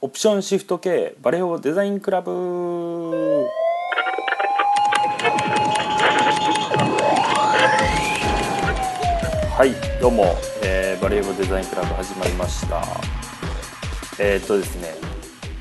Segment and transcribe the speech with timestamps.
[0.00, 2.30] オプションシフト系バレオデザインクラブ。
[9.50, 12.80] はいどうも、えー、バレーボデザインクラブ始まりました。
[14.20, 14.94] えー、っとですね、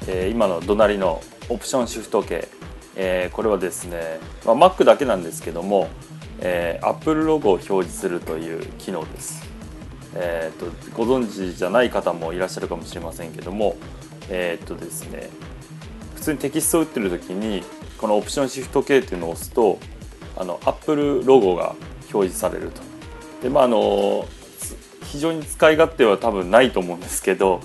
[0.07, 1.19] えー、今の隣の
[1.49, 2.47] オプションシフト系、
[2.95, 5.87] えー、これはですね、まあ、Mac だけなんですけども、
[6.41, 9.47] えー、Apple ロゴを表示するという機能です。
[10.13, 13.75] えーと、ご存知じゃない方もいらっしゃるかもしれませんけども
[14.29, 15.29] えっ、とですね
[16.15, 17.63] 普通にテキストを打ってる時に
[17.97, 19.79] このオプションシフト K っていうのを押すと
[20.35, 21.75] あの Apple ロゴが
[22.13, 22.81] 表示されると。
[23.41, 24.27] でまああの
[25.03, 27.61] 非常に使い勝手は多分ないと思うんですけど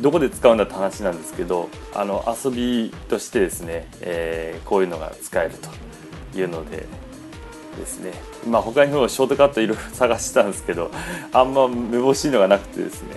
[0.00, 5.54] どこで使うんだって話なんですけどあの遊びとしてですね、えー、こういうのが使える
[6.32, 6.86] というので
[7.78, 8.12] ですね。
[8.46, 10.90] まあ他にもショートカットいろいろ探してたんですけど
[11.32, 13.16] あんまめぼしいのがなくてですね。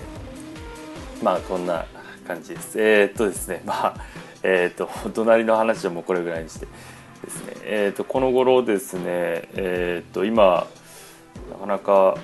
[1.24, 1.86] まあこんな
[2.22, 2.80] 感じです。
[2.80, 3.62] えー、っとですね。
[3.66, 3.96] まあ
[4.44, 6.68] えー、っと隣の話はもうこれぐらいにして
[7.24, 7.54] ですね。
[7.64, 9.04] えー、っとこの頃ですね。
[9.56, 10.68] えっと今
[11.50, 12.18] なかなか、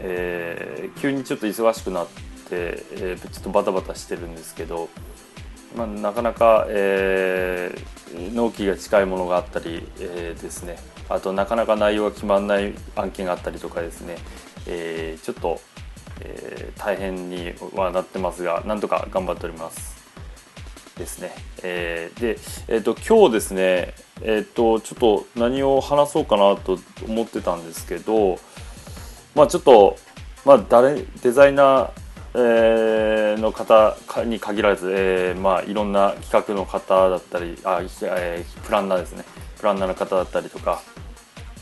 [0.00, 2.12] え急にちょっと忙しくなって、
[2.50, 4.88] えちょっとバタバタしてるんですけど
[5.76, 10.76] まあ、なかなか、えー、納期が近いものがあったり、え、ですね。
[11.08, 14.16] あとなかなか内容が決まらない案件があったりとかですね、
[14.66, 15.60] え、ちょっと、
[16.24, 20.02] えー、大変にはなってますがなんとか頑張っております。
[20.98, 28.38] ですね、えー、で、えーと、今日ですねえっ、ー、とちょっと何を話そうかなと思ってたんですけど
[29.34, 29.96] まあちょっと
[30.44, 32.02] まあ誰デザイナー
[32.34, 39.24] えー、の方に限らず、えーまあ、いろんな企画の方だったりあ、えー、プランナーですね。
[39.58, 40.82] プランナーの方だったりとか、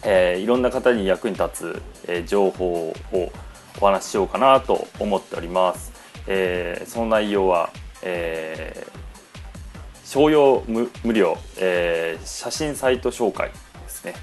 [0.04, 3.32] えー、いろんな方に役に立つ、えー、情報を
[3.80, 5.92] お話ししようかなと思っております。
[6.26, 7.70] えー、その内容は、
[8.02, 13.54] えー、商用無無料、えー、写真サイト紹介で
[13.88, 14.14] すね。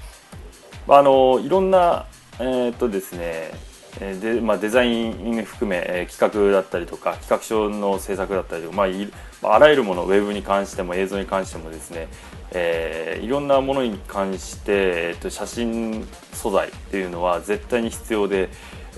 [0.88, 2.06] あのいろんな
[2.40, 3.52] えー、っとですね
[3.98, 12.06] でまあ、デザイン含め、え企画だったりとか企画書の制作だったりとか、まあ、あらゆるものウェブに関しても映像に関してもですね、
[12.52, 18.50] えー、いろんなものに関して、えー、と写真素材っていうのは絶対に必要で、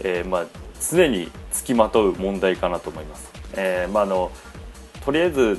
[0.03, 0.47] えー、まあ、
[0.91, 3.31] 常につきまとう問題かなと思います。
[3.55, 4.31] えー、まあ、あの
[5.05, 5.59] とりあえず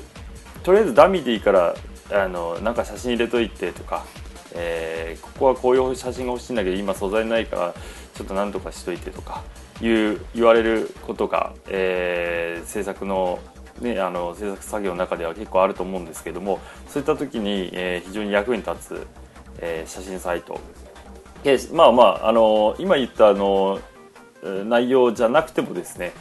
[0.64, 1.76] とりあえずダミーでいいから
[2.12, 4.06] あのなんか写真入れといてとか、
[4.54, 7.74] えー、ここはこういう写真が欲しいんだけど今素材ないから
[8.14, 9.44] ちょっと何とかしといてとか
[9.82, 13.40] いう言われることが、えー、制作の
[13.80, 19.08] ね、あの制作作業の中では結構あると思うんですけどもそういった時に、えー、非常に役に立つ、
[19.58, 20.60] えー、写真サイト
[21.44, 23.80] でまあまああの今言ったあの
[24.44, 26.14] 内容じゃなくてもですね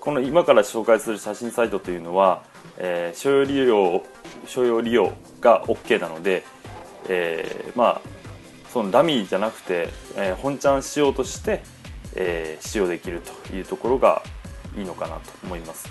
[0.00, 2.42] この今から紹介する写真サイトというのは、
[2.78, 4.02] えー、所要利用
[4.46, 6.44] 所要利用が OK なので、
[7.08, 8.20] えー、まあ
[8.72, 11.62] そのダミーじゃなくて、えー、本ちゃん仕様として、
[12.14, 14.22] えー、使用できるというところが
[14.76, 15.88] いいのかなと思います。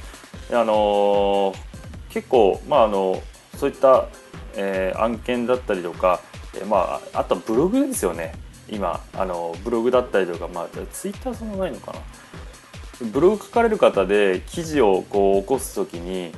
[0.51, 1.55] あのー、
[2.09, 3.21] 結構、まあ、あの
[3.57, 4.07] そういった、
[4.55, 6.21] えー、案件だったりとか、
[6.55, 8.33] えー、まあ、あとはブログですよね
[8.71, 11.99] 今あのブログだったりとか、まあ、ツイッターそんなないのかな。
[13.11, 16.33] ブログ書かれる方で記事をこう起こす時に、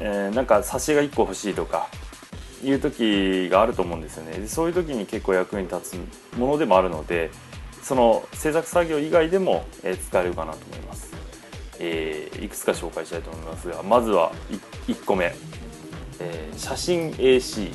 [0.00, 1.88] えー、なんか挿絵が1個欲しいとか
[2.64, 4.46] いう時があると思うんですよね。
[4.48, 7.30] そういう時に結構役に立つものでもあるので
[7.82, 11.10] その制作作業以外でも、え使えるかなと思います、
[11.78, 14.32] えー、いくつか紹介したいと思いますがまずは
[14.86, 15.32] 1, 1個目、
[16.20, 17.72] えー、写真 AC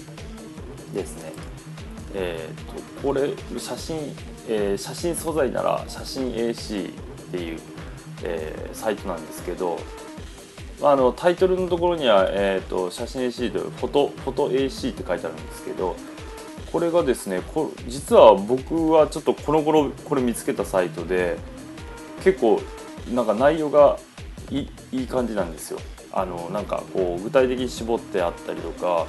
[0.93, 1.52] ですね。
[2.15, 3.97] えーと、これ写真、
[4.47, 6.91] えー、写真素材なら写真 AC っ
[7.31, 7.59] ていう、
[8.23, 9.79] えー、サイトなんですけど
[10.81, 15.95] あのタイトルのところには、えーと、写真 AC でフォトフォト AC って書いてあるんですけど
[16.71, 21.37] これがですねこ実は僕はちょっとこの頃これ見つけたサイトで
[22.23, 22.61] 結構
[23.13, 23.97] なんか内容が
[24.49, 25.79] いいい感じなんですよ。
[26.13, 29.07] あのなんかこう具体的に絞ってあったりとか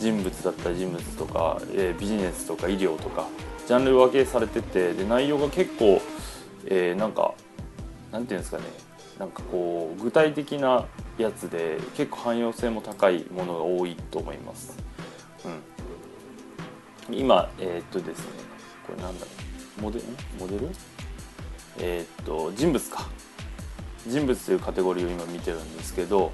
[0.00, 3.26] 人物だったり人物とか、えー、ビジネスとか医療とか
[3.66, 6.00] ジャンル分けされててで内容が結構、
[6.66, 7.34] えー、なんか
[8.12, 8.64] なんていうんですかね
[9.18, 10.86] なんかこう具体的な
[11.18, 14.76] やつで結構汎用性も高いものが多いと思います。
[17.08, 18.24] うん、今えー、っとですね
[18.86, 19.30] これなんだろ
[19.78, 20.04] うモデル？
[20.38, 20.68] モデル？
[21.78, 23.08] えー、っと人物か。
[24.06, 26.32] 人物というカテゴリーを今見てるんですけど、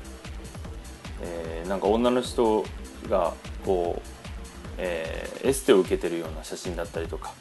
[1.22, 2.64] えー、なんか女の人
[3.08, 3.34] が
[3.64, 4.08] こう、
[4.78, 7.32] えー、エステを受けてるような写真だったりとか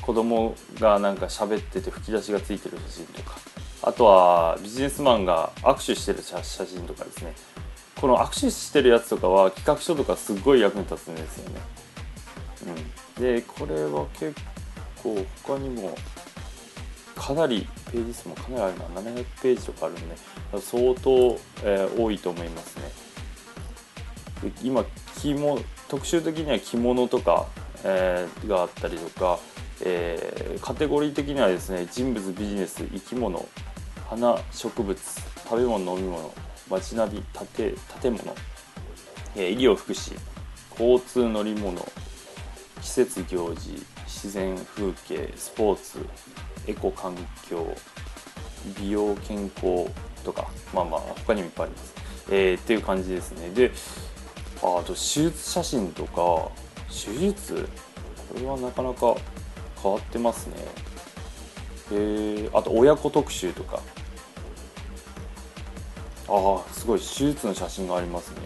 [0.00, 3.36] 子供がなんか喋ってて吹き出しがついてる写真とか
[3.82, 7.34] あとはビジネスマンが握手してる写真とかですね。
[8.02, 11.60] この握手してるやつとかは企画書とかすっごい役に立つんですよね、
[13.16, 14.34] うん、でこれは結
[15.00, 15.96] 構他にも
[17.14, 19.00] かなりページ数もかなりあるな。
[19.02, 20.16] 700ページとかあるんで
[20.60, 24.50] 相当、えー、多いと思いますね。
[24.50, 24.84] で今
[25.20, 27.46] 着物特集的には着物とか、
[27.84, 29.38] えー、があったりとか、
[29.84, 33.46] えー、カテゴリー的にはですね人物ビジネス生き物
[34.08, 36.32] 花植物食べ物飲み物
[36.70, 37.22] 街ナビ
[37.54, 38.34] 建建物、
[39.36, 40.18] え、医療福祉
[40.78, 41.86] 交通乗り物
[42.80, 45.98] 季節行事自然風景スポーツ
[46.66, 47.14] エコ環
[47.48, 47.74] 境
[48.78, 49.90] 美容健康
[50.24, 51.94] とかまあまあ他にもいっぱいあります、
[52.30, 53.50] えー、っていう感じですね。
[53.50, 53.72] で
[54.58, 56.50] あと手術写真とか
[56.88, 57.68] 手術？
[58.32, 59.16] これはなかなか
[59.82, 60.54] 変わってますね。
[61.90, 63.80] えー、あと親子特集とか。
[66.28, 68.36] ああすごい手術の写真がありますね。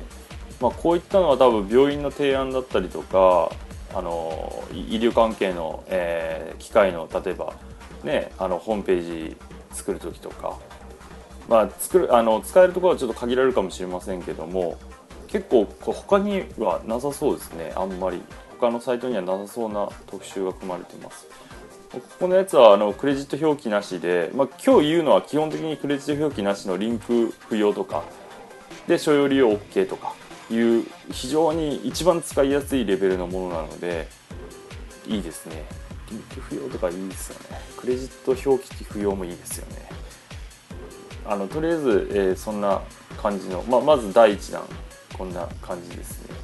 [0.60, 3.52] まあこういったのは多分病院の提案だったりとか
[3.94, 7.52] あの医療関係の、えー、機械の例えば
[8.06, 9.36] ねあのホームページ
[9.72, 10.58] 作る時とか。
[11.48, 14.76] まあ作るあの使えるところはちょっと限られるかもしれませんけども
[15.28, 17.72] 結構他にはなさそうですね。
[17.76, 18.22] あんまり。
[18.58, 21.26] 他のサイトにはなさそうな特集が組まれてます。
[21.92, 28.02] ここのやつはあのクレジット表記なしで、まあ、今日言うのは基本的にクレジット表記なしのリンク不要とか。
[28.88, 30.14] で所有利用 OK とか。
[30.48, 34.08] いう非常に一番使いやすいレベルのものなので
[35.06, 35.64] いいですね。
[36.10, 39.88] リンク不要とかいいですよねクレジット表記不要もいいですよね
[41.24, 42.80] あのとりあえず、えー、そんな
[43.20, 44.62] 感じの、まあ、まず第1弾
[45.16, 46.36] こんな感じですね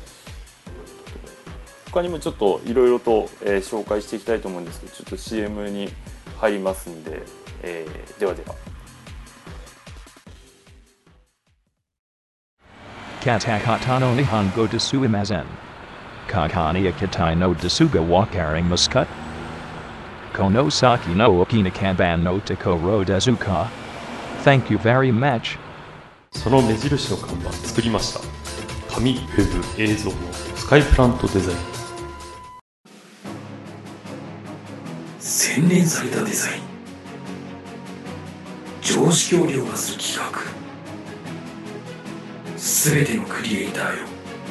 [1.93, 5.91] 他にもちょっといろいろと、えー、紹介していきたいと思うんですけどちょっと CM に
[6.39, 7.23] 入りますんで、
[7.63, 8.55] えー、ではでは
[13.23, 15.47] Katakata no Nihongo desu imazen.
[16.27, 19.07] Kakani akitai no desuga wakaring muskut.
[20.33, 23.69] Konosaki no okinakanban no takoro dezuka.
[24.45, 25.59] Thank you very much.
[26.33, 28.21] その目印の看板作りました。
[28.95, 30.17] 紙ウェブ映像の
[30.57, 31.59] スカイプラントデザイン
[35.19, 36.63] 洗練されたデザイン。
[38.81, 40.41] 常識を凌駕する企画。
[42.59, 44.07] すべてのクリエイターよ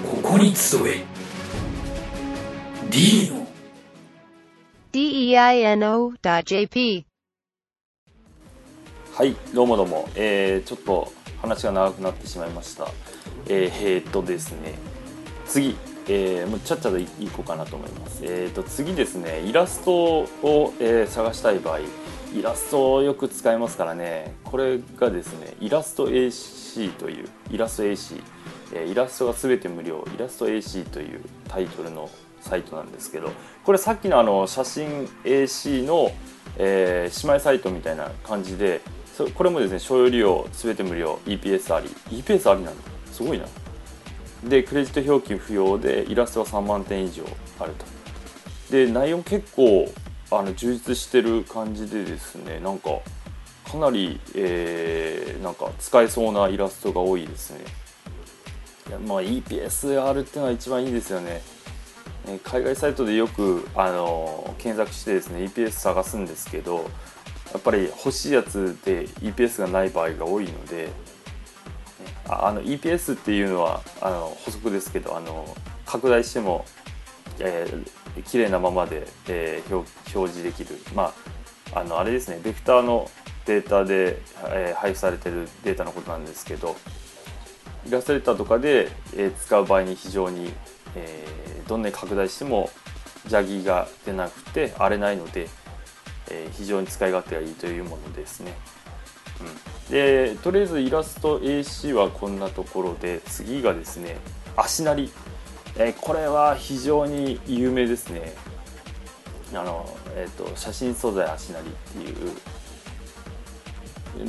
[0.10, 1.04] ここに集え。
[2.90, 3.48] D の
[4.92, 5.86] deino.jp
[9.14, 12.88] はいどうもどうも、えー、ちょっと話が長くなってしまいました。
[13.48, 14.74] えー、えー、っとですね。
[15.46, 15.78] 次
[16.10, 18.22] えー、もうちゃっちゃといいこうかなと思います。
[18.24, 19.40] えーと、次ですね。
[19.42, 21.80] イラストを、えー、探したい場合
[22.34, 24.36] イラストをよく使いますからね。
[24.44, 28.22] これがですねイラスト AC というイラスト AC、
[28.74, 30.06] えー、イラストが全て無料。
[30.14, 32.10] イラスト AC というタイトルの
[32.42, 33.32] サイトなんですけど
[33.64, 36.12] これさっきのあの写真 AC の、
[36.58, 38.82] えー、姉妹サイトみたいな感じで
[39.36, 41.90] これもですね所有利用全て無料 EPS あり。
[42.10, 43.46] EPS ありなんだすごいな。
[44.44, 47.24] でクレジット表記不要でイラストは3万点以上
[47.60, 47.86] あると。
[48.72, 49.92] で内容結構
[50.32, 52.90] あの充実してる感じでですねなんか
[53.70, 57.66] かなり、えー、なんか使えそうなイラストが多いですね。
[59.08, 61.42] まあ EPS あるっていうのは一番いいですよね。
[62.44, 66.90] 海外サイトでよくあの検索してですね EPS 探すんですけど
[67.52, 70.90] やっぱり欲しいやつで EPS がない場合が多いので
[72.28, 76.66] あの EPS っていうのはあの補足ですけどあの拡大しても、
[77.40, 80.78] えー、綺麗なままで、えー、表示できる。
[80.96, 81.14] まあ
[81.74, 83.10] あのあれですねベクターの
[83.46, 86.76] データで、えー、配布されてるデータのことなんですけど
[87.88, 90.54] イラストレーターとかで、えー、使う場合に非常に、
[90.96, 92.70] えー、どんなに拡大しても
[93.26, 95.48] 邪気が出なくて荒れないので、
[96.30, 98.56] えー、非常に使い勝手がいいというものですね。
[99.88, 104.18] うん、でとりあえずイラスト AC はこんなところで次がですね
[104.56, 105.12] 足なり、
[105.78, 108.34] えー、これは非常に有名ですね。
[109.54, 112.32] あの、えーと、写真素材足なりっていう。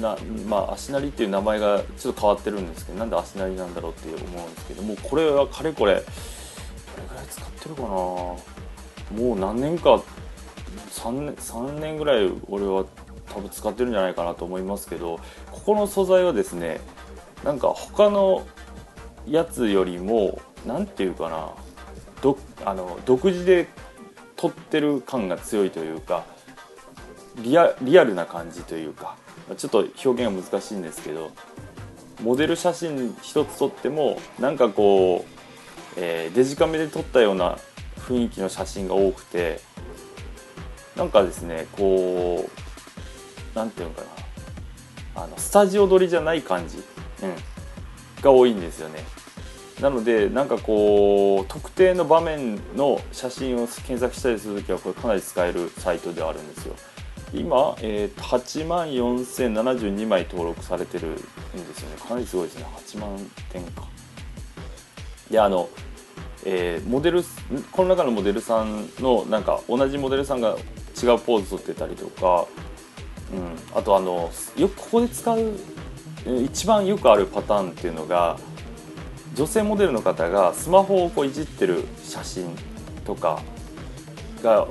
[0.01, 0.17] な
[0.47, 6.05] まあ足なりっていう名前がちょっと変わってるんですけどなんで足なりなんだろうって思うんですけどもこれはかれこれ
[7.33, 7.89] 使ってるかな。
[7.89, 8.37] も
[9.19, 10.03] う何年か
[10.91, 12.85] 3年 ,3 年ぐらい俺は
[13.33, 15.21] 多分使ってるんじゃないかなと思いますけど
[15.51, 16.81] ここの素材はですね
[17.45, 18.47] なんか他の
[19.27, 21.51] やつよりも何ていうかな
[22.21, 23.69] どあの独自で
[24.37, 26.25] 取ってる感が強いというか
[27.37, 29.17] リアリアルな感じというか
[29.57, 31.31] ちょっと表現が難しいんですけど
[32.23, 35.42] モデル写真一つ撮ってもなんかこう、
[35.97, 37.59] えーデジカメで撮ったような
[38.09, 39.61] 雰囲気の写真が多くて
[40.97, 42.49] なんかですねこ
[43.55, 44.23] うなんていうのかな。
[45.15, 47.35] あのスタジオ撮りじゃない感じ、うん、
[48.23, 49.05] が多いんですよね。
[49.81, 56.75] なのでなんかこう特定の場面の写真を検索したりするときはこれかなり使えるサイトではあるんですよ。
[57.35, 61.23] 今、えーと8万4072枚登録されてるんで
[61.75, 61.97] すよね。
[61.97, 62.67] かなりすごいですね。
[62.77, 63.92] 8万点か。
[65.33, 65.69] であの、
[66.45, 67.25] えーモデル
[67.73, 72.47] この中のモデルさんのなんか同じモデルさんが違うポーズ撮ってたりとか、
[73.33, 78.39] うん、あとあのよくここで使うえー一番よくあるパターンっていうのが
[79.35, 82.55] 女性モデルの方がスマホをこういじってる写真
[83.07, 83.41] とか
[84.43, 84.69] が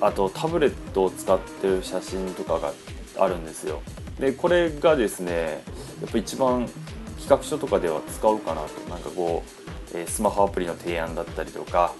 [0.00, 2.72] あとタブレットを使ってる写真とかが
[3.20, 3.80] あるんですよ。
[4.18, 5.62] でこれがですね
[6.02, 6.68] やっぱ一番
[7.20, 8.90] 企画書とかでは使うかなと。
[8.90, 9.61] なんかこう、
[9.94, 11.94] えスマホアプリの提案だったりとか、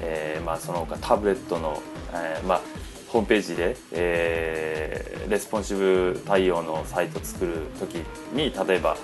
[0.00, 1.82] えーまあ、その他タブレットの、
[2.12, 2.60] えーまあ、
[3.08, 7.94] ホームページで、えーレスポンシブ対応のサイト作る時
[8.32, 8.96] に例えば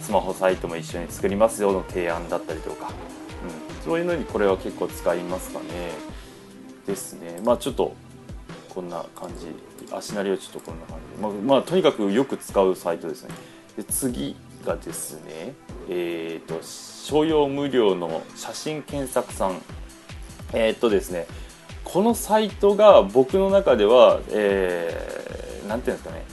[0.00, 5.64] スマホサイトも一緒に作りますよの提案だったりとか、うん、そういうのにこれは結構使いますかね。
[6.86, 7.40] ですね。
[7.44, 7.94] まあちょっと
[8.70, 9.54] こんな感じ。
[9.94, 11.22] 足なりはちょっとこんな感じ。
[11.22, 13.34] まあ、まあ、とにかくよく使うサイトですね。
[13.76, 15.54] で次がですね
[15.88, 19.60] えっ、と商用無料の写真検索さん。
[20.52, 21.26] えーとですね
[21.82, 26.24] このサイトが僕の中では、えーなんていうんですかね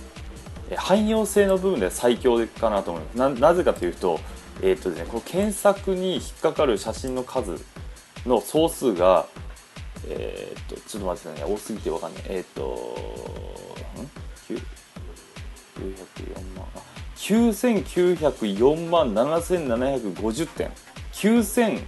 [0.76, 3.18] 汎用性の部分では最強かなと思います。
[3.18, 4.20] ななぜかというと,、
[4.62, 7.58] えーとですね、この検索に引っかかる写真の数
[8.26, 9.26] の総数が
[10.08, 12.24] えーっとちょっと待ってくださいね多すぎてわかんない。
[12.28, 12.64] えーっと
[14.54, 14.81] ん？
[17.32, 20.72] 9904万7750点。
[21.14, 21.82] 9000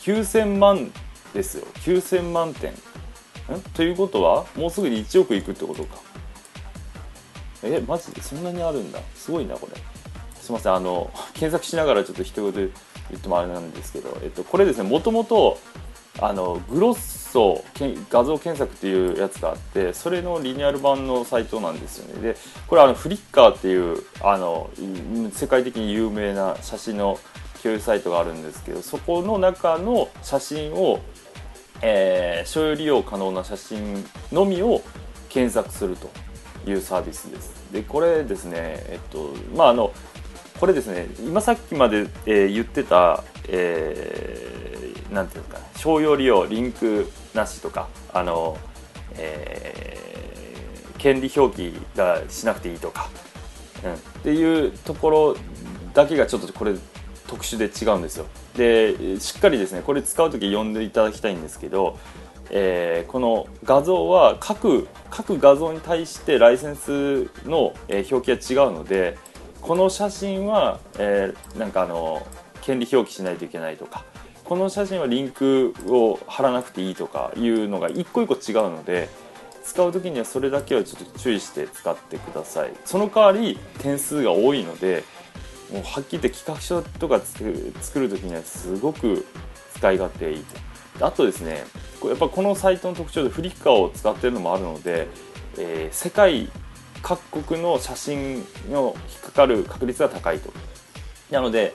[0.00, 0.90] 9000万
[1.32, 1.66] ですよ。
[1.84, 2.72] 9000万点。
[3.74, 5.98] ということはもうすぐに1億いくってことか。
[7.62, 8.10] えマジ？
[8.12, 8.98] でそんなにあるんだ。
[9.14, 9.80] すごいなこれ。
[10.40, 10.74] すいません。
[10.74, 12.68] あの検索しながらちょっと一言言
[13.16, 14.88] ってもあれなんですけど、えっと、これですね。
[14.88, 15.58] もともと
[16.20, 16.94] あのグロッ
[17.30, 22.22] ソけん画像検索っていうやつがあってそれのリニューアル版のサイトなんですよね。
[22.32, 24.70] でこれあのフリッカーっていうあの
[25.32, 27.18] 世界的に有名な写真の
[27.62, 31.00] 共有サイトがあるんですけどそこの中の写真を、
[31.82, 34.82] えー所有利用可能な写真のみを
[35.28, 36.10] 検索すると
[36.68, 37.52] いうサービスです。
[37.72, 39.92] でこれですねえっとまああの
[40.58, 48.58] これですね今さっきまで、えー言ってた、えーなんていうんですかね商用利用リンクなしとかあの、
[49.14, 50.10] えー
[51.00, 53.08] 権利表記がしなくていいとか、
[53.82, 55.36] うん、っていうところ
[55.94, 56.74] だけがちょっとこれ
[57.26, 58.26] 特殊で違うんですよ。
[58.54, 61.98] でしっかりですねこれ使う時読んでいただきたいんですけど、
[62.50, 69.16] えーこの画像は各各画像に対してライセンスの、え表記が違うので
[69.62, 72.26] この写真は、えーなんかあの
[72.60, 74.04] 権利表記しないといけないとか
[74.50, 79.08] この写真はリンクを貼らなくていいとかいうのが一個一個違うので
[79.62, 82.72] 使う時にはそれだけはちょっと注意して使ってください。
[82.84, 85.04] その代わり点数が多いので
[85.72, 87.44] もうはっきり言って企画書とか作
[88.00, 89.24] る時にはすごく
[89.76, 90.44] 使い勝手いい
[90.98, 91.06] と。
[91.06, 91.62] あとですね
[92.04, 95.06] やっぱこのサイトの特徴でフリッカーを使ってるのもあるので、
[95.58, 96.50] えー世界
[97.02, 100.52] 各国の写真の引っかかる確率が高いと。
[101.30, 101.72] なので、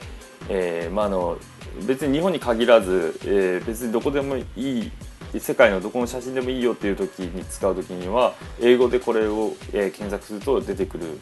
[0.50, 1.38] えーまあ、あの
[1.86, 4.90] 別に日本に限らず、えー別にどこでもいい
[5.38, 11.18] 世界のどこの写真でもいいよっていう時に使う時には英語でこれを、えー検索すると出てくる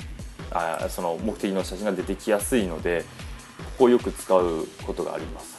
[0.50, 3.04] あその目的の写真が出てきやすいので
[3.58, 5.58] ここをよく使うことがあります。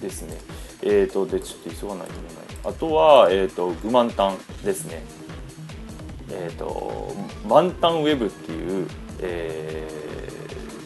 [0.00, 0.38] ですね。
[0.82, 2.74] えー、とでちょっと急がないといけない。
[2.74, 5.02] あとは、えー、とグマンタンですね。
[6.30, 7.14] えー、と
[7.46, 8.86] マンタンウェブっていう、
[9.20, 10.04] えー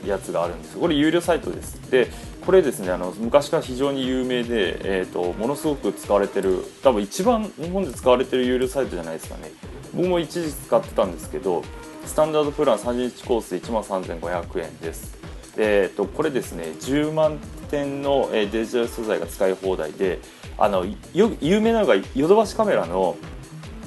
[0.08, 2.10] やつがあるんですこれ有料サイトですで
[2.48, 9.52] これですねあの昔から非常に有名で、えー、とものすごく使われてる多分一番日本で使われてる有料サイトじゃないですかね。
[9.94, 11.62] 僕も一時使ってたんですけど
[12.06, 15.14] スタンダードプラン30日コース1万3500円です。
[15.58, 17.38] えー、とこれですね10万
[17.70, 20.18] 点のデジタル素材が使い放題で
[20.56, 23.18] あの有名なのがヨドバシカメラの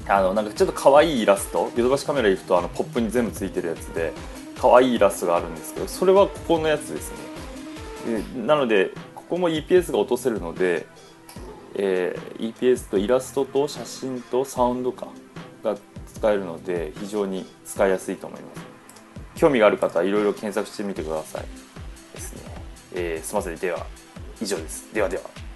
[0.08, 1.72] あのなんかちょっと可愛いイラスト。
[1.75, 4.13] ヨドバシカメラ行くとあのポップに全部ついてるやつで
[4.56, 7.32] 可愛いイラストがあるんですけどそれはここのやつですね。
[8.36, 10.86] なのでここも EPS が落とせるので、
[11.75, 15.10] えー EPS とイラストと写真とサウンド感
[15.63, 15.77] が
[16.13, 18.62] 使えるので非常に使いやすいと思います。
[19.36, 21.46] 興味がある方はいろいろ検索してみてください
[22.13, 22.41] ですね、
[22.93, 23.55] えーすみません。
[23.58, 23.86] では
[24.41, 24.93] 以上です。
[24.93, 25.50] ではでは。